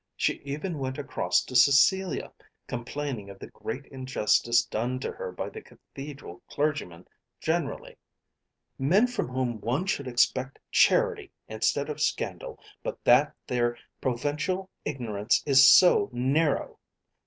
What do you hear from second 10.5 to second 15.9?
charity instead of scandal, but that their provincial ignorance is